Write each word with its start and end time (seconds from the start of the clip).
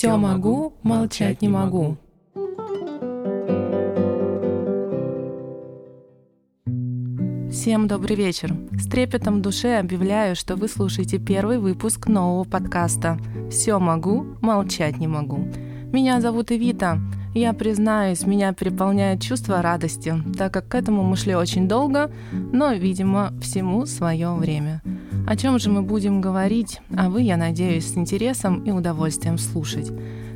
Все 0.00 0.16
могу, 0.16 0.72
молчать 0.82 1.42
не 1.42 1.48
могу. 1.48 1.98
Всем 7.52 7.86
добрый 7.86 8.16
вечер. 8.16 8.56
С 8.72 8.86
трепетом 8.88 9.40
в 9.40 9.42
душе 9.42 9.78
объявляю, 9.78 10.36
что 10.36 10.56
вы 10.56 10.68
слушаете 10.68 11.18
первый 11.18 11.58
выпуск 11.58 12.06
нового 12.06 12.44
подкаста 12.44 13.18
«Все 13.50 13.78
могу, 13.78 14.24
молчать 14.40 14.96
не 14.96 15.06
могу». 15.06 15.46
Меня 15.92 16.22
зовут 16.22 16.50
Эвита. 16.50 16.98
Я 17.34 17.52
признаюсь, 17.52 18.26
меня 18.26 18.54
переполняет 18.54 19.20
чувство 19.20 19.60
радости, 19.60 20.14
так 20.34 20.54
как 20.54 20.68
к 20.68 20.76
этому 20.76 21.02
мы 21.02 21.14
шли 21.16 21.34
очень 21.34 21.68
долго, 21.68 22.10
но, 22.32 22.72
видимо, 22.72 23.34
всему 23.42 23.84
свое 23.84 24.32
время. 24.32 24.80
О 25.30 25.36
чем 25.36 25.60
же 25.60 25.70
мы 25.70 25.82
будем 25.82 26.20
говорить, 26.20 26.80
а 26.96 27.08
вы, 27.08 27.22
я 27.22 27.36
надеюсь, 27.36 27.92
с 27.92 27.96
интересом 27.96 28.64
и 28.64 28.72
удовольствием 28.72 29.38
слушать. 29.38 29.88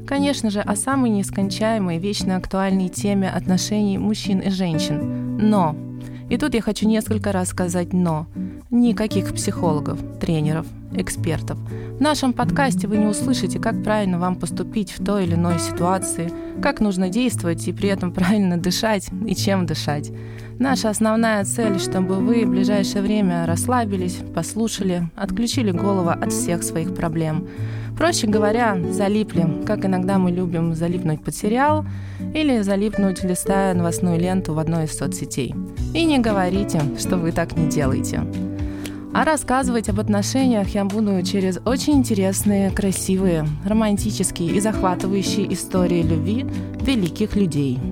Конечно 0.07 0.51
же, 0.51 0.61
о 0.61 0.77
самой 0.77 1.11
нескончаемой, 1.11 1.99
вечно 1.99 2.37
актуальной 2.37 2.89
теме 2.89 3.29
отношений 3.29 3.99
мужчин 3.99 4.39
и 4.39 4.51
женщин. 4.51 5.37
Но 5.37 5.75
и 6.31 6.37
тут 6.37 6.55
я 6.55 6.63
хочу 6.63 6.87
несколько 6.87 7.33
раз 7.33 7.49
сказать 7.49 7.93
«но». 7.93 8.29
Никаких 8.75 9.33
психологов, 9.33 10.01
тренеров, 10.19 10.67
экспертов. 10.93 11.57
В 11.97 12.01
нашем 12.01 12.33
подкасте 12.33 12.89
вы 12.89 12.97
не 12.97 13.07
услышите, 13.07 13.61
как 13.61 13.85
правильно 13.85 14.19
вам 14.19 14.35
поступить 14.35 14.91
в 14.91 15.05
той 15.05 15.27
или 15.27 15.35
иной 15.35 15.61
ситуации, 15.61 16.33
как 16.61 16.81
нужно 16.81 17.09
действовать 17.09 17.69
и 17.69 17.73
при 17.73 17.89
этом 17.89 18.11
правильно 18.13 18.57
дышать 18.57 19.11
и 19.29 19.37
чем 19.37 19.65
дышать. 19.67 20.11
Наша 20.59 20.91
основная 20.91 21.45
цель, 21.45 21.79
чтобы 21.79 22.17
вы 22.17 22.45
в 22.45 22.51
ближайшее 22.51 23.03
время 23.03 23.47
расслабились, 23.47 24.19
послушали, 24.35 25.09
отключили 25.15 25.71
голову 25.71 26.09
от 26.09 26.33
всех 26.33 26.65
своих 26.65 26.97
проблем. 26.97 27.47
Проще 27.97 28.27
говоря, 28.27 28.77
залипли, 28.91 29.63
как 29.65 29.85
иногда 29.85 30.19
мы 30.19 30.33
любим 30.33 30.75
залипнуть 30.75 31.23
под 31.23 31.37
сериал 31.37 31.87
или 32.35 32.61
залипнуть, 32.61 33.23
листая 33.23 33.73
новостную 33.73 34.19
ленту 34.19 34.53
в 34.53 34.59
одной 34.59 34.87
из 34.87 34.99
соцсетей. 34.99 35.55
И 35.95 36.05
не 36.05 36.19
говорите, 36.19 36.83
что 36.99 37.19
вы 37.19 37.31
так 37.31 37.57
не 37.57 37.69
делаете. 37.69 38.23
А 39.15 39.25
рассказывать 39.25 39.89
об 39.89 40.01
отношениях 40.01 40.69
я 40.71 40.85
буду 40.85 41.23
через 41.23 41.59
очень 41.65 41.95
интересные, 41.95 42.71
красивые, 42.71 43.47
романтические 43.65 44.51
и 44.51 44.61
захватывающие 44.61 45.53
истории 45.53 46.03
любви 46.03 46.45
великих 46.83 47.37
людей– 47.37 47.79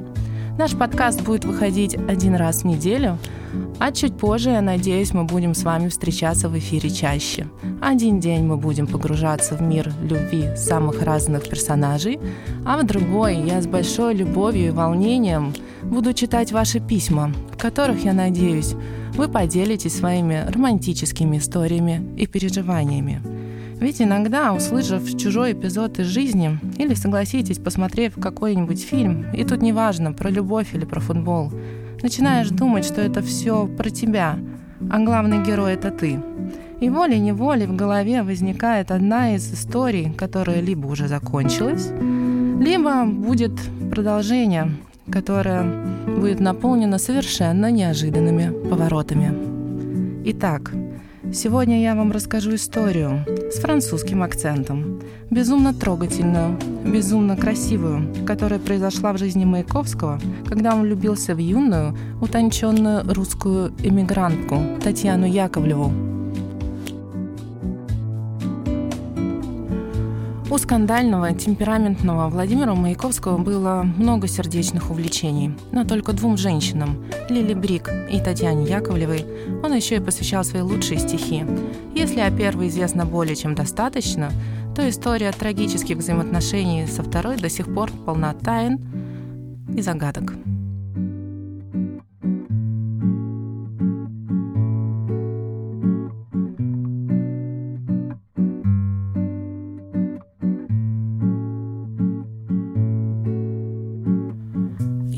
Наш 0.58 0.76
подкаст 0.76 1.22
будет 1.22 1.46
выходить 1.46 1.96
один 2.08 2.34
раз 2.34 2.62
в 2.62 2.66
неделю, 2.66 3.18
а 3.78 3.92
чуть 3.92 4.16
позже, 4.16 4.50
я 4.50 4.60
надеюсь, 4.60 5.12
мы 5.12 5.24
будем 5.24 5.54
с 5.54 5.64
вами 5.64 5.88
встречаться 5.88 6.48
в 6.48 6.58
эфире 6.58 6.90
чаще. 6.90 7.46
Один 7.80 8.20
день 8.20 8.44
мы 8.44 8.56
будем 8.56 8.86
погружаться 8.86 9.56
в 9.56 9.62
мир 9.62 9.92
любви 10.02 10.56
самых 10.56 11.02
разных 11.02 11.48
персонажей, 11.48 12.18
а 12.64 12.78
в 12.78 12.86
другой 12.86 13.36
я 13.36 13.60
с 13.60 13.66
большой 13.66 14.14
любовью 14.14 14.68
и 14.68 14.70
волнением 14.70 15.52
буду 15.82 16.12
читать 16.12 16.52
ваши 16.52 16.80
письма, 16.80 17.32
в 17.52 17.58
которых, 17.58 18.04
я 18.04 18.12
надеюсь, 18.12 18.74
вы 19.14 19.28
поделитесь 19.28 19.96
своими 19.96 20.44
романтическими 20.48 21.38
историями 21.38 22.14
и 22.16 22.26
переживаниями. 22.26 23.20
Ведь 23.82 24.00
иногда, 24.00 24.52
услышав 24.52 25.02
чужой 25.18 25.54
эпизод 25.54 25.98
из 25.98 26.06
жизни, 26.06 26.56
или 26.78 26.94
согласитесь, 26.94 27.58
посмотрев 27.58 28.14
какой-нибудь 28.14 28.80
фильм, 28.80 29.26
и 29.32 29.42
тут 29.42 29.60
неважно, 29.60 30.12
про 30.12 30.30
любовь 30.30 30.68
или 30.72 30.84
про 30.84 31.00
футбол, 31.00 31.52
начинаешь 32.02 32.48
думать, 32.50 32.84
что 32.84 33.00
это 33.00 33.22
все 33.22 33.66
про 33.66 33.90
тебя, 33.90 34.38
а 34.90 34.98
главный 34.98 35.42
герой 35.44 35.74
это 35.74 35.90
ты. 35.90 36.20
И 36.80 36.90
волей-неволей 36.90 37.66
в 37.66 37.76
голове 37.76 38.22
возникает 38.22 38.90
одна 38.90 39.36
из 39.36 39.52
историй, 39.52 40.12
которая 40.12 40.60
либо 40.60 40.88
уже 40.88 41.06
закончилась, 41.06 41.90
либо 42.60 43.04
будет 43.06 43.52
продолжение, 43.90 44.72
которое 45.10 45.64
будет 46.06 46.40
наполнено 46.40 46.98
совершенно 46.98 47.70
неожиданными 47.70 48.50
поворотами. 48.68 49.32
Итак, 50.24 50.72
Сегодня 51.30 51.80
я 51.80 51.94
вам 51.94 52.10
расскажу 52.10 52.56
историю 52.56 53.24
с 53.50 53.60
французским 53.60 54.24
акцентом, 54.24 55.00
безумно 55.30 55.72
трогательную, 55.72 56.58
безумно 56.84 57.36
красивую, 57.36 58.12
которая 58.26 58.58
произошла 58.58 59.12
в 59.12 59.18
жизни 59.18 59.44
Маяковского, 59.44 60.20
когда 60.46 60.74
он 60.74 60.82
влюбился 60.82 61.34
в 61.34 61.38
юную, 61.38 61.96
утонченную 62.20 63.04
русскую 63.14 63.72
эмигрантку 63.82 64.58
Татьяну 64.82 65.26
Яковлеву, 65.26 66.11
У 70.52 70.58
скандального, 70.58 71.32
темпераментного 71.32 72.28
Владимира 72.28 72.74
Маяковского 72.74 73.38
было 73.38 73.84
много 73.96 74.28
сердечных 74.28 74.90
увлечений, 74.90 75.54
но 75.70 75.84
только 75.84 76.12
двум 76.12 76.36
женщинам– 76.36 77.06
Лили 77.30 77.54
Брик 77.54 77.88
и 78.10 78.20
Татьяне 78.20 78.66
Яковлевой– 78.66 79.24
он 79.64 79.72
еще 79.72 79.96
и 79.96 80.00
посвящал 80.00 80.44
свои 80.44 80.60
лучшие 80.60 81.00
стихи. 81.00 81.46
Если 81.94 82.20
о 82.20 82.30
первой 82.30 82.68
известно 82.68 83.06
более 83.06 83.34
чем 83.34 83.54
достаточно, 83.54 84.30
то 84.76 84.86
история 84.86 85.32
трагических 85.32 85.96
взаимоотношений 85.96 86.86
со 86.86 87.02
второй 87.02 87.38
до 87.38 87.48
сих 87.48 87.72
пор 87.74 87.90
полна 88.04 88.34
тайн 88.34 88.78
и 89.74 89.80
загадок. 89.80 90.34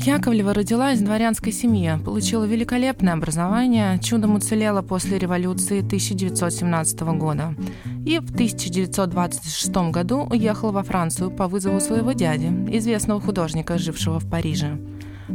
Яковлева 0.05 0.53
родилась 0.53 0.99
в 0.99 1.03
дворянской 1.03 1.51
семье, 1.51 1.99
получила 2.05 2.43
великолепное 2.43 3.13
образование, 3.13 3.97
чудом 3.97 4.35
уцелела 4.35 4.83
после 4.83 5.17
революции 5.17 5.79
1917 5.79 6.99
года 7.17 7.55
и 8.05 8.19
в 8.19 8.29
1926 8.29 9.75
году 9.89 10.27
уехала 10.29 10.71
во 10.71 10.83
Францию 10.83 11.31
по 11.31 11.47
вызову 11.47 11.79
своего 11.79 12.11
дяди, 12.11 12.45
известного 12.77 13.19
художника, 13.19 13.79
жившего 13.79 14.19
в 14.19 14.29
Париже. 14.29 14.77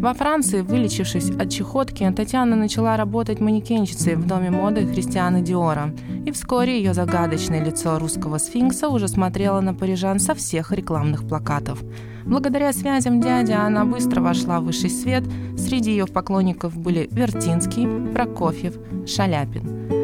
Во 0.01 0.15
Франции, 0.15 0.63
вылечившись 0.63 1.31
от 1.31 1.51
чехотки, 1.51 2.11
Татьяна 2.17 2.57
начала 2.57 2.97
работать 2.97 3.41
манекенщицей 3.41 4.17
в 4.17 4.27
доме 4.27 4.51
моды 4.51 4.87
Христиана 4.87 5.41
Диора, 5.43 5.95
и 6.27 6.33
вскоре 6.33 6.79
ее 6.79 6.95
загадочное 6.95 7.63
лицо 7.63 7.99
русского 7.99 8.39
сфинкса 8.39 8.89
уже 8.89 9.09
смотрело 9.09 9.61
на 9.61 9.75
парижан 9.75 10.19
со 10.19 10.35
всех 10.35 10.73
рекламных 10.73 11.29
плакатов– 11.29 11.83
Благодаря 12.25 12.73
связям 12.73 13.21
дяди 13.21 13.53
она 13.53 13.85
быстро 13.85 14.21
вошла 14.21 14.61
в 14.61 14.65
высший 14.65 14.91
свет. 14.91 15.25
Среди 15.57 15.91
ее 15.91 16.07
поклонников 16.07 16.77
были 16.77 17.09
Вертинский, 17.11 18.13
Прокофьев, 18.13 18.75
Шаляпин. 19.07 20.00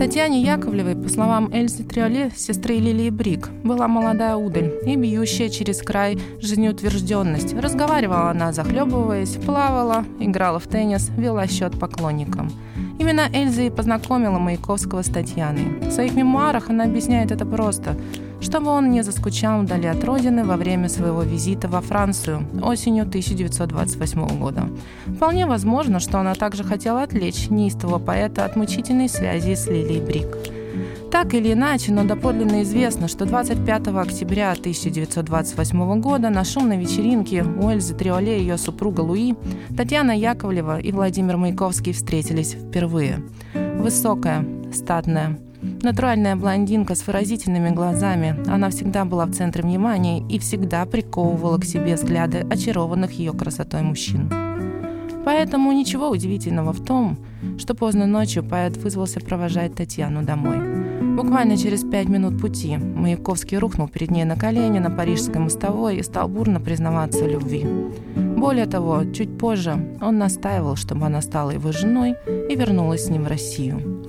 Татьяне 0.00 0.40
Яковлевой, 0.40 0.96
по 0.96 1.10
словам 1.10 1.52
Эльзы 1.52 1.84
Триоле, 1.84 2.30
сестры 2.34 2.76
Лилии 2.76 3.10
Брик, 3.10 3.50
была 3.62 3.86
молодая 3.86 4.34
удаль 4.34 4.72
и 4.86 4.96
бьющая 4.96 5.50
через 5.50 5.82
край 5.82 6.18
жизнеутвержденность. 6.40 7.52
Разговаривала 7.52 8.30
она, 8.30 8.50
захлебываясь, 8.54 9.34
плавала, 9.34 10.06
играла 10.18 10.58
в 10.58 10.66
теннис, 10.66 11.10
вела 11.18 11.46
счет 11.46 11.78
поклонникам. 11.78 12.50
Именно 12.98 13.28
Эльза 13.30 13.60
и 13.60 13.68
познакомила 13.68 14.38
Маяковского 14.38 15.02
с 15.02 15.08
Татьяной. 15.08 15.80
В 15.82 15.90
своих 15.90 16.14
мемуарах 16.14 16.70
она 16.70 16.84
объясняет 16.84 17.30
это 17.30 17.44
просто– 17.44 17.94
чтобы 18.40 18.70
он 18.70 18.90
не 18.90 19.02
заскучал 19.02 19.62
вдали 19.62 19.86
от 19.86 20.02
родины 20.04 20.44
во 20.44 20.56
время 20.56 20.88
своего 20.88 21.22
визита 21.22 21.68
во 21.68 21.80
Францию 21.80 22.46
осенью 22.62 23.02
1928 23.02 24.38
года. 24.38 24.68
Вполне 25.06 25.46
возможно, 25.46 26.00
что 26.00 26.18
она 26.18 26.34
также 26.34 26.64
хотела 26.64 27.02
отвлечь 27.02 27.50
неистового 27.50 27.98
поэта 27.98 28.44
от 28.44 28.56
мучительной 28.56 29.08
связи 29.08 29.54
с 29.54 29.66
Лилией 29.66 30.00
Брик. 30.00 30.36
Так 31.10 31.34
или 31.34 31.52
иначе, 31.52 31.92
но 31.92 32.04
доподлинно 32.04 32.62
известно, 32.62 33.08
что 33.08 33.24
25 33.24 33.88
октября 33.88 34.52
1928 34.52 36.00
года 36.00 36.30
на 36.30 36.44
шумной 36.44 36.76
вечеринке 36.76 37.42
у 37.42 37.68
Эльзы 37.68 37.94
Триоле 37.94 38.38
и 38.38 38.42
ее 38.42 38.56
супруга 38.56 39.00
Луи 39.00 39.34
Татьяна 39.76 40.16
Яковлева 40.16 40.78
и 40.78 40.92
Владимир 40.92 41.36
Маяковский 41.36 41.92
встретились 41.92 42.52
впервые. 42.52 43.24
Высокая, 43.54 44.46
статная, 44.72 45.36
Натуральная 45.82 46.36
блондинка 46.36 46.94
с 46.94 47.06
выразительными 47.06 47.70
глазами, 47.70 48.36
она 48.48 48.70
всегда 48.70 49.04
была 49.04 49.26
в 49.26 49.32
центре 49.32 49.62
внимания 49.62 50.20
и 50.28 50.38
всегда 50.38 50.84
приковывала 50.86 51.58
к 51.58 51.64
себе 51.64 51.94
взгляды 51.94 52.46
очарованных 52.50 53.12
ее 53.12 53.32
красотой 53.32 53.82
мужчин. 53.82 54.30
Поэтому 55.24 55.72
ничего 55.72 56.08
удивительного 56.08 56.72
в 56.72 56.82
том, 56.82 57.18
что 57.58 57.74
поздно 57.74 58.06
ночью 58.06 58.42
поэт 58.42 58.76
вызвался 58.78 59.20
провожать 59.20 59.74
Татьяну 59.74 60.22
домой. 60.22 60.58
Буквально 61.16 61.58
через 61.58 61.84
пять 61.84 62.08
минут 62.08 62.40
пути 62.40 62.78
Маяковский 62.78 63.58
рухнул 63.58 63.88
перед 63.88 64.10
ней 64.10 64.24
на 64.24 64.36
колени 64.36 64.78
на 64.78 64.90
парижской 64.90 65.40
мостовой 65.40 65.96
и 65.98 66.02
стал 66.02 66.28
бурно 66.28 66.60
признаваться 66.60 67.24
в 67.24 67.28
любви. 67.28 67.66
Более 68.16 68.64
того, 68.64 69.04
чуть 69.12 69.36
позже 69.36 69.98
он 70.00 70.16
настаивал, 70.16 70.76
чтобы 70.76 71.04
она 71.04 71.20
стала 71.20 71.50
его 71.50 71.72
женой 71.72 72.14
и 72.48 72.56
вернулась 72.56 73.04
с 73.04 73.10
ним 73.10 73.24
в 73.24 73.28
Россию. 73.28 73.99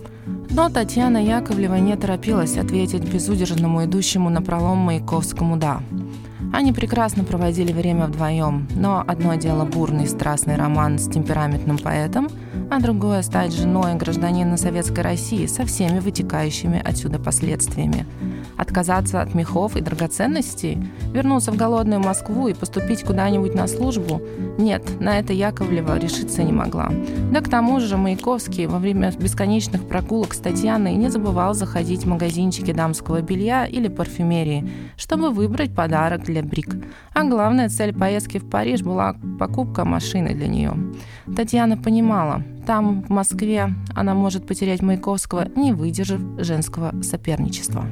Но 0.53 0.69
Татьяна 0.69 1.23
Яковлева 1.23 1.75
не 1.75 1.95
торопилась 1.95 2.57
ответить 2.57 3.03
безудержному 3.03 3.85
идущему 3.85 4.29
на 4.29 4.41
пролом 4.41 4.79
Маяковскому 4.79 5.55
«да». 5.55 5.81
Они 6.53 6.73
прекрасно 6.73 7.23
проводили 7.23 7.71
время 7.71 8.07
вдвоем, 8.07 8.67
но 8.75 9.01
одно 9.07 9.35
дело 9.35 9.63
бурный 9.63 10.07
страстный 10.07 10.57
роман 10.57 10.99
с 10.99 11.07
темпераментным 11.07 11.77
поэтом, 11.77 12.27
а 12.69 12.81
другое 12.81 13.21
стать 13.21 13.53
женой 13.53 13.95
гражданина 13.95 14.57
Советской 14.57 14.99
России 14.99 15.45
со 15.45 15.65
всеми 15.65 15.99
вытекающими 15.99 16.81
отсюда 16.83 17.19
последствиями. 17.19 18.05
Отказаться 18.61 19.21
от 19.21 19.33
мехов 19.33 19.75
и 19.75 19.81
драгоценностей? 19.81 20.77
Вернуться 21.11 21.51
в 21.51 21.57
голодную 21.57 21.99
Москву 21.99 22.47
и 22.47 22.53
поступить 22.53 23.03
куда-нибудь 23.03 23.55
на 23.55 23.65
службу? 23.65 24.21
Нет, 24.59 25.01
на 25.01 25.17
это 25.17 25.33
Яковлева 25.33 25.97
решиться 25.97 26.43
не 26.43 26.53
могла. 26.53 26.91
Да 27.31 27.41
к 27.41 27.49
тому 27.49 27.79
же 27.79 27.97
Маяковский 27.97 28.67
во 28.67 28.77
время 28.77 29.11
бесконечных 29.13 29.87
прогулок 29.87 30.35
с 30.35 30.37
Татьяной 30.37 30.93
не 30.93 31.09
забывал 31.09 31.55
заходить 31.55 32.03
в 32.03 32.07
магазинчики 32.07 32.71
дамского 32.71 33.21
белья 33.21 33.65
или 33.65 33.87
парфюмерии, 33.87 34.69
чтобы 34.95 35.31
выбрать 35.31 35.73
подарок 35.73 36.23
для 36.23 36.43
Брик. 36.43 36.75
А 37.15 37.23
главная 37.23 37.67
цель 37.67 37.95
поездки 37.95 38.37
в 38.37 38.47
Париж 38.47 38.83
была 38.83 39.15
покупка 39.39 39.85
машины 39.85 40.35
для 40.35 40.47
нее. 40.47 40.75
Татьяна 41.35 41.77
понимала, 41.77 42.43
там, 42.67 43.01
в 43.01 43.09
Москве, 43.09 43.73
она 43.95 44.13
может 44.13 44.45
потерять 44.45 44.83
Маяковского, 44.83 45.47
не 45.55 45.73
выдержав 45.73 46.21
женского 46.37 46.93
соперничества. 47.01 47.87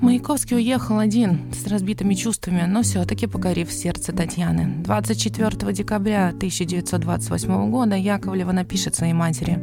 Маяковский 0.00 0.56
уехал 0.56 0.98
один, 0.98 1.52
с 1.52 1.66
разбитыми 1.66 2.14
чувствами, 2.14 2.64
но 2.66 2.82
все-таки 2.82 3.26
покорив 3.26 3.72
сердце 3.72 4.12
Татьяны. 4.12 4.82
24 4.82 5.72
декабря 5.72 6.28
1928 6.28 7.70
года 7.70 7.96
Яковлева 7.96 8.52
напишет 8.52 8.94
своей 8.94 9.12
матери 9.12 9.58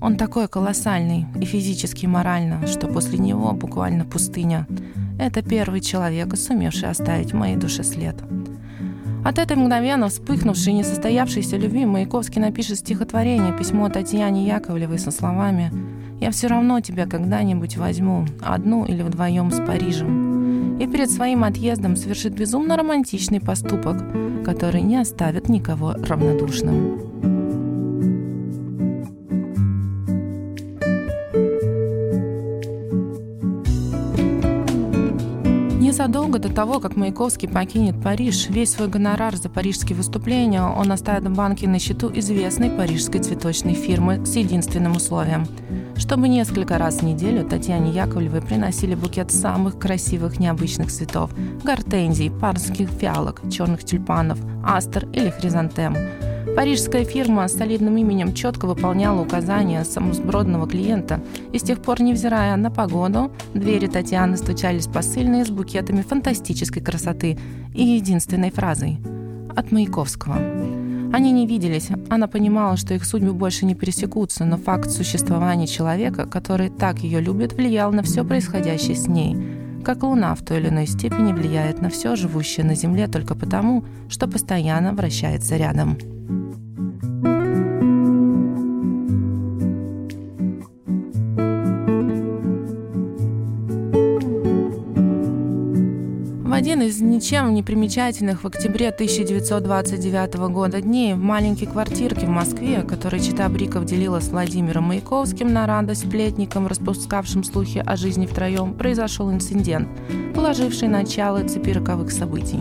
«Он 0.00 0.16
такой 0.16 0.48
колоссальный 0.48 1.26
и 1.40 1.44
физически, 1.44 2.06
и 2.06 2.08
морально, 2.08 2.66
что 2.66 2.88
после 2.88 3.18
него 3.18 3.52
буквально 3.52 4.04
пустыня. 4.04 4.66
Это 5.18 5.42
первый 5.42 5.80
человек, 5.80 6.36
сумевший 6.36 6.90
оставить 6.90 7.32
в 7.32 7.36
моей 7.36 7.56
душе 7.56 7.84
след». 7.84 8.16
От 9.24 9.38
этой 9.38 9.56
мгновенно 9.56 10.08
вспыхнувшей 10.08 10.72
несостоявшейся 10.72 11.56
любви 11.56 11.84
Маяковский 11.84 12.40
напишет 12.40 12.78
стихотворение 12.78 13.56
«Письмо 13.56 13.88
Татьяне 13.88 14.46
Яковлевой» 14.46 14.98
со 14.98 15.10
словами 15.10 15.72
«Я 16.20 16.30
все 16.30 16.46
равно 16.46 16.80
тебя 16.80 17.06
когда-нибудь 17.06 17.76
возьму, 17.76 18.24
одну 18.40 18.84
или 18.84 19.02
вдвоем 19.02 19.50
с 19.50 19.60
Парижем». 19.60 20.78
И 20.78 20.86
перед 20.86 21.10
своим 21.10 21.44
отъездом 21.44 21.96
совершит 21.96 22.34
безумно 22.34 22.76
романтичный 22.76 23.40
поступок, 23.40 24.02
который 24.44 24.82
не 24.82 24.96
оставит 24.96 25.48
никого 25.48 25.92
равнодушным. 25.92 27.00
Незадолго 35.80 36.38
до 36.38 36.52
того, 36.52 36.78
как 36.78 36.96
Маяковский 36.96 37.48
покинет 37.48 38.02
Париж, 38.02 38.50
весь 38.50 38.72
свой 38.72 38.88
гонорар 38.88 39.34
за 39.34 39.48
парижские 39.48 39.96
выступления 39.96 40.62
он 40.62 40.92
оставит 40.92 41.26
в 41.26 41.34
банке 41.34 41.66
на 41.68 41.78
счету 41.78 42.10
известной 42.14 42.70
парижской 42.70 43.20
цветочной 43.20 43.74
фирмы 43.74 44.26
с 44.26 44.36
единственным 44.36 44.96
условием– 44.96 45.46
чтобы 45.98 46.28
несколько 46.28 46.78
раз 46.78 46.96
в 46.96 47.02
неделю 47.02 47.44
Татьяне 47.44 47.90
Яковлевой 47.90 48.42
приносили 48.42 48.94
букет 48.94 49.30
самых 49.30 49.78
красивых 49.78 50.38
необычных 50.38 50.90
цветов– 50.90 51.30
гортензий, 51.64 52.30
парских 52.30 52.88
фиалок, 52.88 53.42
черных 53.50 53.84
тюльпанов, 53.84 54.38
астр 54.64 55.08
или 55.12 55.30
хризантем– 55.30 55.96
Парижская 56.54 57.04
фирма 57.04 57.48
с 57.48 57.54
солидным 57.54 57.98
именем 57.98 58.32
четко 58.32 58.66
выполняла 58.66 59.20
указания 59.20 59.84
самосбродного 59.84 60.66
клиента, 60.68 61.20
и 61.52 61.58
с 61.58 61.62
тех 61.62 61.82
пор, 61.82 62.00
невзирая 62.00 62.56
на 62.56 62.70
погоду, 62.70 63.32
двери 63.52 63.88
Татьяны 63.88 64.36
стучались 64.36 64.86
посыльные 64.86 65.44
с 65.44 65.50
букетами 65.50 66.02
фантастической 66.02 66.82
красоты 66.82 67.38
и 67.74 67.84
единственной 67.84 68.50
фразой 68.50 68.98
«От 69.54 69.72
Маяковского». 69.72 70.75
Они 71.16 71.32
не 71.32 71.46
виделись, 71.46 71.88
она 72.10 72.26
понимала, 72.26 72.76
что 72.76 72.92
их 72.92 73.06
судьбы 73.06 73.32
больше 73.32 73.64
не 73.64 73.74
пересекутся, 73.74 74.44
но 74.44 74.58
факт 74.58 74.90
существования 74.90 75.66
человека, 75.66 76.26
который 76.26 76.68
так 76.68 76.98
ее 76.98 77.22
любит, 77.22 77.54
влиял 77.54 77.90
на 77.90 78.02
все 78.02 78.22
происходящее 78.22 78.96
с 78.96 79.06
ней, 79.06 79.34
как 79.82 80.02
Луна 80.02 80.34
в 80.34 80.42
той 80.42 80.58
или 80.58 80.68
иной 80.68 80.86
степени 80.86 81.32
влияет 81.32 81.80
на 81.80 81.88
все 81.88 82.16
живущее 82.16 82.66
на 82.66 82.74
Земле 82.74 83.08
только 83.08 83.34
потому, 83.34 83.86
что 84.10 84.28
постоянно 84.28 84.92
вращается 84.92 85.56
рядом. 85.56 85.96
Один 96.76 96.88
из 96.88 97.00
ничем 97.00 97.54
не 97.54 97.62
примечательных 97.62 98.44
в 98.44 98.46
октябре 98.46 98.90
1929 98.90 100.34
года 100.50 100.82
дней 100.82 101.14
в 101.14 101.18
маленькой 101.18 101.64
квартирке 101.64 102.26
в 102.26 102.28
Москве, 102.28 102.82
которую 102.82 103.22
Чита 103.22 103.48
Бриков 103.48 103.86
делила 103.86 104.20
с 104.20 104.28
Владимиром 104.28 104.84
Маяковским 104.84 105.50
на 105.50 105.66
радость 105.66 106.06
сплетникам, 106.06 106.66
распускавшим 106.66 107.44
слухи 107.44 107.82
о 107.84 107.96
жизни 107.96 108.26
втроем, 108.26 108.74
произошел 108.74 109.32
инцидент, 109.32 109.88
положивший 110.34 110.88
начало 110.88 111.48
цепи 111.48 111.70
роковых 111.70 112.12
событий. 112.12 112.60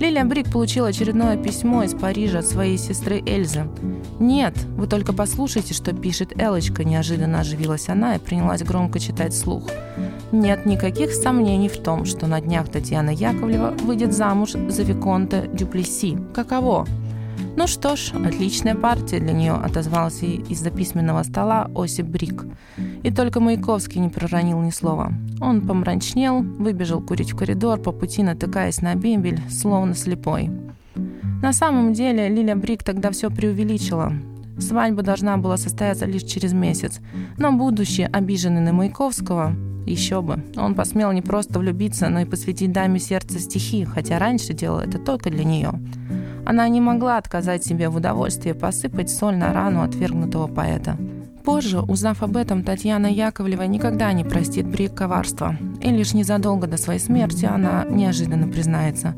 Лилия 0.00 0.24
Брик 0.24 0.50
получила 0.50 0.88
очередное 0.88 1.36
письмо 1.36 1.82
из 1.82 1.92
Парижа 1.92 2.38
от 2.38 2.46
своей 2.46 2.78
сестры 2.78 3.22
Эльзы. 3.26 3.66
«Нет, 4.18 4.56
вы 4.76 4.86
только 4.86 5.12
послушайте, 5.12 5.74
что 5.74 5.94
пишет 5.94 6.40
Элочка»,– 6.40 6.84
неожиданно 6.84 7.40
оживилась 7.40 7.90
она 7.90 8.16
и 8.16 8.18
принялась 8.18 8.62
громко 8.62 8.98
читать 8.98 9.34
слух. 9.34 9.68
Нет 10.32 10.64
никаких 10.64 11.12
сомнений 11.12 11.68
в 11.68 11.76
том, 11.76 12.06
что 12.06 12.26
на 12.26 12.40
днях 12.40 12.70
Татьяна 12.70 13.10
Яковлева 13.10 13.74
выйдет 13.84 14.14
замуж 14.14 14.52
за 14.52 14.82
Виконта 14.82 15.46
Дюплеси. 15.46 16.16
Каково? 16.34 16.86
Ну 17.54 17.66
что 17.66 17.96
ж, 17.96 18.12
отличная 18.14 18.74
партия 18.74 19.20
для 19.20 19.32
нее, 19.32 19.52
отозвался 19.52 20.24
из-за 20.24 20.70
письменного 20.70 21.22
стола 21.22 21.70
Осип 21.74 22.06
Брик. 22.06 22.46
И 23.02 23.10
только 23.10 23.40
Маяковский 23.40 24.00
не 24.00 24.08
проронил 24.08 24.58
ни 24.62 24.70
слова. 24.70 25.12
Он 25.38 25.60
помрачнел, 25.60 26.40
выбежал 26.40 27.02
курить 27.02 27.32
в 27.32 27.36
коридор, 27.36 27.78
по 27.78 27.92
пути 27.92 28.22
натыкаясь 28.22 28.80
на 28.80 28.94
бембель, 28.94 29.42
словно 29.50 29.94
слепой. 29.94 30.50
На 31.42 31.52
самом 31.52 31.92
деле 31.92 32.30
Лиля 32.30 32.56
Брик 32.56 32.82
тогда 32.82 33.10
все 33.10 33.28
преувеличила. 33.30 34.14
Свадьба 34.58 35.02
должна 35.02 35.36
была 35.36 35.58
состояться 35.58 36.06
лишь 36.06 36.22
через 36.22 36.54
месяц, 36.54 37.00
но 37.36 37.52
будущий 37.52 38.04
обиженный 38.04 38.62
на 38.62 38.72
Маяковского 38.72 39.54
еще 39.86 40.22
бы. 40.22 40.42
Он 40.56 40.74
посмел 40.74 41.12
не 41.12 41.22
просто 41.22 41.58
влюбиться, 41.58 42.08
но 42.08 42.20
и 42.20 42.24
посвятить 42.24 42.72
даме 42.72 42.98
сердца 42.98 43.38
стихи, 43.38 43.84
хотя 43.84 44.18
раньше 44.18 44.52
делал 44.52 44.78
это 44.78 44.98
только 44.98 45.30
для 45.30 45.44
нее. 45.44 45.72
Она 46.44 46.68
не 46.68 46.80
могла 46.80 47.18
отказать 47.18 47.64
себе 47.64 47.88
в 47.88 47.96
удовольствии 47.96 48.52
посыпать 48.52 49.10
соль 49.10 49.36
на 49.36 49.52
рану 49.52 49.82
отвергнутого 49.82 50.48
поэта. 50.48 50.96
Позже, 51.44 51.80
узнав 51.80 52.22
об 52.22 52.36
этом, 52.36 52.62
Татьяна 52.62 53.06
Яковлева 53.06 53.62
никогда 53.62 54.12
не 54.12 54.24
простит 54.24 54.66
Брик 54.66 54.94
коварства. 54.94 55.56
И 55.80 55.90
лишь 55.90 56.14
незадолго 56.14 56.68
до 56.68 56.76
своей 56.76 57.00
смерти 57.00 57.46
она 57.46 57.84
неожиданно 57.88 58.46
признается. 58.46 59.14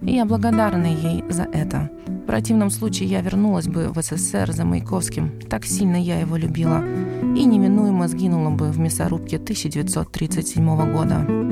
И 0.00 0.14
я 0.14 0.24
благодарна 0.24 0.86
ей 0.86 1.22
за 1.28 1.42
это. 1.42 1.90
В 2.26 2.28
противном 2.28 2.70
случае 2.70 3.08
я 3.08 3.20
вернулась 3.20 3.68
бы 3.68 3.88
в 3.88 4.02
СССР 4.02 4.50
за 4.50 4.64
Маяковским. 4.64 5.38
Так 5.48 5.64
сильно 5.64 5.94
я 5.94 6.18
его 6.18 6.36
любила. 6.36 6.82
И 7.22 7.44
неминуемо 7.44 8.08
сгинула 8.08 8.50
бы 8.50 8.72
в 8.72 8.80
мясорубке 8.80 9.36
1937 9.36 10.92
года. 10.92 11.45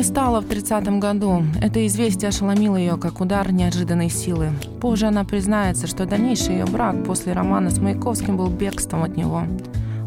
Не 0.00 0.04
стало 0.04 0.40
в 0.40 0.46
30 0.46 0.98
году. 0.98 1.42
Это 1.60 1.86
известие 1.86 2.30
ошеломило 2.30 2.76
ее, 2.76 2.96
как 2.96 3.20
удар 3.20 3.52
неожиданной 3.52 4.08
силы. 4.08 4.48
Позже 4.80 5.08
она 5.08 5.24
признается, 5.24 5.86
что 5.86 6.06
дальнейший 6.06 6.54
ее 6.54 6.64
брак 6.64 7.04
после 7.04 7.34
романа 7.34 7.68
с 7.68 7.78
Маяковским 7.78 8.38
был 8.38 8.48
бегством 8.48 9.02
от 9.02 9.18
него. 9.18 9.42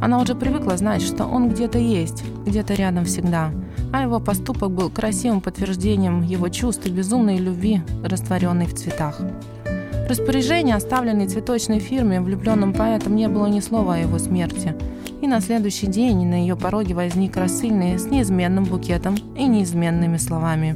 Она 0.01 0.19
уже 0.19 0.33
привыкла 0.33 0.77
знать, 0.77 1.03
что 1.03 1.25
он 1.25 1.47
где-то 1.47 1.77
есть, 1.77 2.23
где-то 2.43 2.73
рядом 2.73 3.05
всегда. 3.05 3.51
А 3.93 4.01
его 4.01 4.19
поступок 4.19 4.71
был 4.71 4.89
красивым 4.89 5.41
подтверждением 5.41 6.23
его 6.23 6.50
чувств 6.50 6.88
и 6.88 6.89
безумной 6.89 7.38
любви, 7.38 7.83
растворенной 8.03 8.65
в 8.65 8.73
цветах. 8.73 9.19
В 9.19 10.09
распоряжении, 10.09 10.73
оставленной 10.73 11.27
цветочной 11.27 11.77
фирме, 11.77 12.19
влюбленным 12.19 12.73
поэтом 12.73 13.15
не 13.15 13.27
было 13.27 13.45
ни 13.45 13.59
слова 13.59 13.93
о 13.93 14.00
его 14.00 14.17
смерти– 14.17 14.75
и 15.24 15.27
на 15.27 15.39
следующий 15.39 15.88
день 15.88 16.27
на 16.27 16.34
ее 16.34 16.58
пороге 16.58 16.96
возник 16.96 17.38
рассыльный 17.38 17.98
с 17.98 18.06
неизменным 18.08 18.65
букетом 18.65 19.15
и 19.38 19.48
неизменными 19.48 20.18
словами 20.18 20.75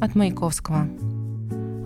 от 0.00 0.14
Маяковского. 0.14 0.88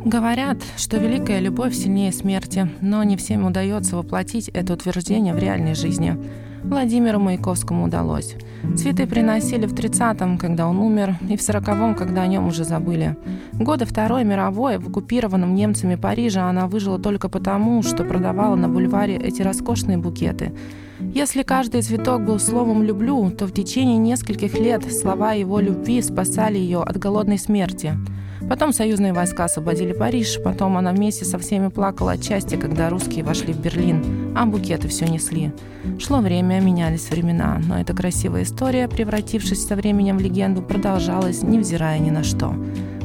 Говорят, 0.04 0.58
что 0.76 0.98
великая 0.98 1.40
любовь 1.40 1.74
сильнее 1.74 2.12
смерти, 2.12 2.68
но 2.82 3.02
не 3.02 3.16
всем 3.16 3.46
удается 3.46 3.96
воплотить 3.96 4.50
это 4.50 4.74
утверждение 4.74 5.32
в 5.32 5.38
реальной 5.38 5.74
жизни. 5.74 6.18
Владимиру 6.64 7.18
Маяковскому 7.18 7.84
удалось. 7.84 8.36
Цветы 8.76 9.06
приносили 9.06 9.66
в 9.66 9.74
30-м, 9.74 10.38
когда 10.38 10.68
он 10.68 10.78
умер, 10.78 11.16
и 11.28 11.36
в 11.36 11.40
40-м, 11.40 11.94
когда 11.94 12.22
о 12.22 12.26
нем 12.26 12.46
уже 12.46 12.64
забыли. 12.64 13.16
Годы 13.52 13.84
Второй 13.84 14.24
мировой 14.24 14.78
в 14.78 14.88
оккупированном 14.88 15.54
немцами 15.54 15.96
Париже 15.96 16.40
она 16.40 16.68
выжила 16.68 16.98
только 16.98 17.28
потому, 17.28 17.82
что 17.82 18.04
продавала 18.04 18.54
на 18.54 18.68
бульваре 18.68 19.16
эти 19.16 19.42
роскошные 19.42 19.98
букеты. 19.98 20.52
Если 21.00 21.42
каждый 21.42 21.82
цветок 21.82 22.24
был 22.24 22.38
словом 22.38 22.84
«люблю», 22.84 23.30
то 23.30 23.46
в 23.46 23.52
течение 23.52 23.98
нескольких 23.98 24.58
лет 24.58 24.84
слова 24.92 25.32
его 25.32 25.58
любви 25.58 26.00
спасали 26.00 26.58
ее 26.58 26.82
от 26.82 26.96
голодной 26.96 27.38
смерти– 27.38 27.94
Потом 28.48 28.72
союзные 28.72 29.12
войска 29.12 29.44
освободили 29.44 29.92
Париж, 29.92 30.38
потом 30.42 30.76
она 30.76 30.92
вместе 30.92 31.24
со 31.24 31.38
всеми 31.38 31.68
плакала 31.68 32.12
от 32.12 32.24
счастья, 32.24 32.58
когда 32.58 32.90
русские 32.90 33.24
вошли 33.24 33.52
в 33.52 33.60
Берлин, 33.60 34.34
а 34.36 34.46
букеты 34.46 34.88
все 34.88 35.06
несли. 35.06 35.52
Шло 35.98 36.18
время, 36.18 36.60
менялись 36.60 37.10
времена, 37.10 37.60
но 37.66 37.80
эта 37.80 37.94
красивая 37.94 38.42
история, 38.42 38.88
превратившись 38.88 39.66
со 39.66 39.76
временем 39.76 40.18
в 40.18 40.20
легенду, 40.20 40.62
продолжалась, 40.62 41.42
невзирая 41.42 41.98
ни 41.98 42.10
на 42.10 42.24
что. 42.24 42.54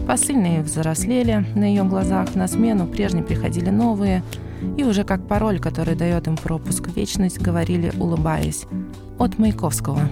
Посыльные 0.08 0.62
взрослели, 0.62 1.46
на 1.56 1.66
ее 1.66 1.84
глазах 1.84 2.34
на 2.36 2.48
смену 2.48 2.88
прежние 2.88 3.24
приходили 3.24 3.70
новые, 3.70 4.24
и 4.78 4.84
уже 4.84 5.04
как 5.04 5.28
пароль, 5.28 5.60
который 5.60 5.96
дает 5.96 6.28
им 6.28 6.38
пропуск 6.38 6.88
в 6.88 6.96
вечность, 6.96 7.40
говорили, 7.40 7.92
улыбаясь, 8.00 8.66
«От 9.20 9.38
Маяковского». 9.38 10.10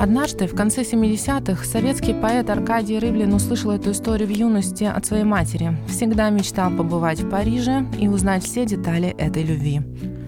Однажды, 0.00 0.46
в 0.46 0.54
конце 0.54 0.82
70-х, 0.82 1.64
советский 1.64 2.14
поэт 2.14 2.48
Аркадий 2.50 3.00
Рыблин 3.00 3.34
услышал 3.34 3.72
эту 3.72 3.90
историю 3.90 4.28
в 4.28 4.30
юности 4.30 4.84
от 4.84 5.04
своей 5.04 5.24
матери. 5.24 5.76
Всегда 5.88 6.30
мечтал 6.30 6.70
побывать 6.70 7.20
в 7.20 7.28
Париже 7.28 7.84
и 7.98 8.06
узнать 8.06 8.44
все 8.44 8.64
детали 8.64 9.08
этой 9.18 9.42
любви. 9.42 9.80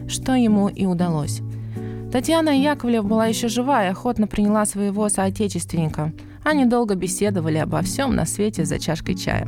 Что 0.08 0.34
ему 0.34 0.68
и 0.68 0.86
удалось. 0.86 1.40
Татьяна 2.10 2.50
Яковлева 2.50 3.06
была 3.06 3.26
еще 3.26 3.46
жива 3.46 3.86
и 3.86 3.90
охотно 3.90 4.26
приняла 4.26 4.66
своего 4.66 5.08
соотечественника. 5.08 6.12
Они 6.42 6.64
долго 6.64 6.96
беседовали 6.96 7.58
обо 7.58 7.80
всем 7.82 8.16
на 8.16 8.26
свете 8.26 8.64
за 8.64 8.80
чашкой 8.80 9.14
чая. 9.14 9.46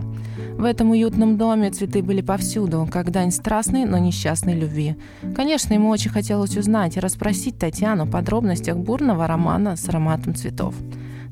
В 0.62 0.64
этом 0.64 0.92
уютном 0.92 1.38
доме 1.38 1.73
цветы 1.73 2.04
были 2.04 2.21
повсюду, 2.21 2.88
как 2.88 3.11
дань 3.11 3.33
страстной, 3.33 3.85
но 3.85 3.99
несчастной 3.99 4.54
любви. 4.54 4.95
Конечно, 5.35 5.75
ему 5.75 5.88
очень 5.88 6.12
хотелось 6.12 6.57
узнать 6.57 6.97
и 6.97 7.00
расспросить 7.00 7.59
Татьяну 7.59 8.04
о 8.04 8.07
подробностях 8.07 8.76
бурного 8.76 9.26
романа 9.26 9.75
с 9.75 9.88
ароматом 9.88 10.37
цветов. 10.37 10.76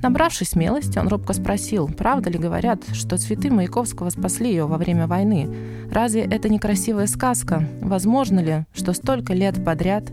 Набравшись 0.02 0.48
смелости, 0.48 0.98
он 0.98 1.06
робко 1.06 1.32
спросил, 1.32 1.86
правда 1.86 2.28
ли 2.28 2.40
говорят, 2.40 2.82
что 2.92 3.18
цветы 3.18 3.52
Маяковского 3.52 4.10
спасли 4.10 4.50
ее 4.50 4.66
во 4.66 4.78
время 4.78 5.06
войны. 5.06 5.48
Разве 5.92 6.22
это 6.22 6.48
не 6.48 6.58
красивая 6.58 7.06
сказка? 7.06 7.68
Возможно 7.80 8.40
ли, 8.40 8.64
что 8.74 8.92
столько 8.94 9.32
лет 9.32 9.64
подряд 9.64 10.10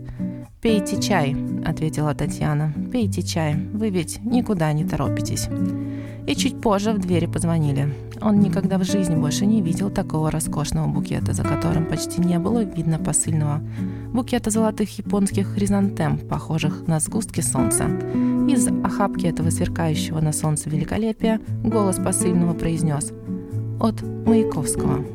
«Пейте 0.60 1.00
чай»,— 1.00 1.36
ответила 1.64 2.14
Татьяна. 2.14 2.72
«Пейте 2.92 3.22
чай, 3.22 3.54
вы 3.54 3.90
ведь 3.90 4.22
никуда 4.24 4.72
не 4.72 4.84
торопитесь». 4.84 5.48
И 6.28 6.36
чуть 6.36 6.60
позже 6.60 6.92
в 6.92 6.98
двери 6.98 7.24
позвонили. 7.24 7.88
Он 8.20 8.40
никогда 8.40 8.76
в 8.76 8.84
жизни 8.84 9.16
больше 9.16 9.46
не 9.46 9.62
видел 9.62 9.88
такого 9.88 10.30
роскошного 10.30 10.86
букета, 10.86 11.32
за 11.32 11.42
которым 11.42 11.86
почти 11.86 12.20
не 12.20 12.38
было 12.38 12.64
видно 12.64 12.98
посыльного. 12.98 13.62
Букета 14.12 14.50
золотых 14.50 14.98
японских 14.98 15.46
хризантем, 15.54 16.18
похожих 16.18 16.86
на 16.86 17.00
сгустки 17.00 17.40
солнца. 17.40 17.86
Из 18.46 18.68
охапки 18.84 19.24
этого 19.24 19.48
сверкающего 19.48 20.20
на 20.20 20.32
солнце 20.34 20.68
великолепия 20.68 21.40
голос 21.64 21.96
посыльного 21.96 22.52
произнес 22.52 23.10
«От 23.80 24.02
Маяковского». 24.02 25.06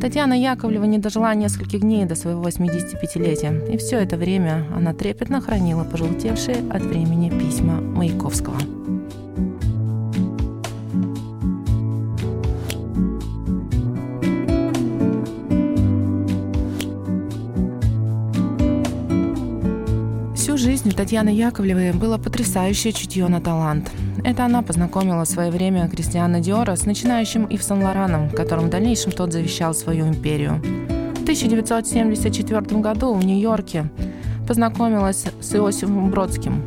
Татьяна 0.00 0.40
Яковлева 0.40 0.84
не 0.84 0.96
дожила 0.96 1.34
нескольких 1.34 1.80
дней 1.80 2.06
до 2.06 2.14
своего 2.14 2.42
85-летия, 2.44 3.70
и 3.70 3.76
все 3.76 3.98
это 3.98 4.16
время 4.16 4.64
она 4.74 4.94
трепетно 4.94 5.42
хранила 5.42 5.84
пожелтевшие 5.84 6.56
от 6.70 6.82
времени 6.82 7.28
письма 7.28 7.80
Маяковского. 7.82 8.77
Жизнь 20.68 20.92
Татьяны 20.92 21.30
Яковлевой 21.30 21.92
было 21.92 22.18
потрясающее 22.18 22.92
чутье 22.92 23.26
на 23.28 23.40
талант– 23.40 23.90
это 24.22 24.44
она 24.44 24.60
познакомила 24.60 25.24
в 25.24 25.28
свое 25.28 25.50
время 25.50 25.88
Кристиана 25.88 26.40
Диора 26.40 26.76
с 26.76 26.84
начинающим 26.84 27.46
Ив 27.46 27.62
Сен-Лораном, 27.62 28.28
которым 28.28 28.66
в 28.66 28.68
дальнейшем 28.68 29.12
тот 29.12 29.32
завещал 29.32 29.72
свою 29.72 30.06
империю. 30.08 30.60
В 31.16 31.22
1974 31.22 32.80
году 32.82 33.14
в 33.14 33.24
Нью-Йорке 33.24 33.88
познакомилась 34.46 35.24
с 35.40 35.54
Иосифом 35.54 36.10
Бродским. 36.10 36.62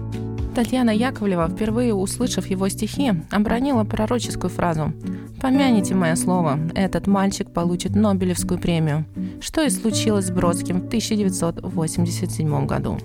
Татьяна 0.55 0.89
Яковлева, 0.89 1.47
впервые 1.47 1.93
услышав 1.93 2.47
его 2.47 2.69
стихи, 2.69 3.13
обронила 3.29 3.83
пророческую 3.83 4.49
фразу 4.49 4.93
«Помяните 5.39 5.93
мое 5.93 6.15
слово, 6.15 6.59
этот 6.73 7.05
мальчик 7.05 7.53
получит 7.53 7.95
Нобелевскую 7.95 8.59
премию», 8.59 9.05
что 9.41 9.61
и 9.61 9.69
случилось 9.69 10.25
с 10.25 10.31
Бродским 10.31 10.81
в 10.81 10.87
1987 10.87 12.65
году. 12.65 12.97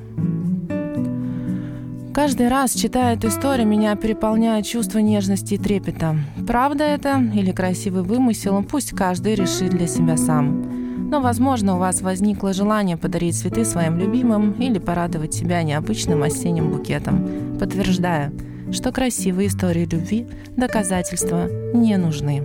Каждый 2.16 2.48
раз, 2.48 2.72
читая 2.72 3.14
эту 3.14 3.28
историю, 3.28 3.68
меня 3.68 3.94
переполняет 3.94 4.64
чувство 4.64 5.00
нежности 5.00 5.52
и 5.52 5.58
трепета. 5.58 6.16
Правда 6.46 6.82
это 6.82 7.22
или 7.34 7.52
красивый 7.52 8.04
вымысел, 8.04 8.62
пусть 8.62 8.92
каждый 8.92 9.34
решит 9.34 9.68
для 9.68 9.86
себя 9.86 10.16
сам. 10.16 11.10
Но, 11.10 11.20
возможно, 11.20 11.76
у 11.76 11.78
вас 11.78 12.00
возникло 12.00 12.54
желание 12.54 12.96
подарить 12.96 13.36
цветы 13.36 13.66
своим 13.66 13.98
любимым 13.98 14.52
или 14.52 14.78
порадовать 14.78 15.34
себя 15.34 15.62
необычным 15.62 16.22
осенним 16.22 16.70
букетом, 16.70 17.58
подтверждая, 17.60 18.32
что 18.72 18.92
красивые 18.92 19.48
истории 19.48 19.84
любви 19.84 20.26
доказательства 20.56 21.50
не 21.74 21.98
нужны. 21.98 22.44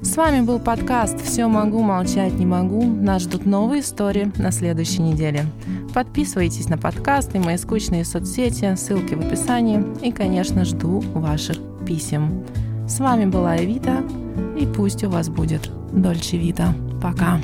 С 0.00 0.16
вами 0.16 0.42
был 0.42 0.60
подкаст 0.60 1.20
«Все 1.22 1.46
могу, 1.46 1.82
молчать 1.82 2.32
не 2.34 2.46
могу». 2.46 2.84
Нас 2.84 3.22
ждут 3.22 3.44
новые 3.44 3.82
истории 3.82 4.32
на 4.36 4.52
следующей 4.52 5.02
неделе. 5.02 5.44
Подписывайтесь 5.98 6.68
на 6.68 6.78
подкаст 6.78 7.34
и 7.34 7.40
мои 7.40 7.56
скучные 7.56 8.04
соцсети, 8.04 8.72
ссылки 8.76 9.14
в 9.14 9.20
описании. 9.20 9.84
И, 10.00 10.12
конечно, 10.12 10.64
жду 10.64 11.00
ваших 11.00 11.56
писем. 11.84 12.44
С 12.86 13.00
вами 13.00 13.24
была 13.24 13.56
Эвита, 13.56 14.04
и 14.56 14.64
пусть 14.64 15.02
у 15.02 15.10
вас 15.10 15.28
будет 15.28 15.68
Дольче 15.92 16.38
Вита. 16.38 16.72
Пока! 17.02 17.40